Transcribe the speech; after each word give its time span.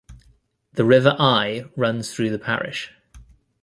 The 0.73 0.83
River 0.83 1.15
Eye 1.19 1.65
runs 1.77 2.11
through 2.11 2.31
the 2.31 2.39
parish. 2.39 2.91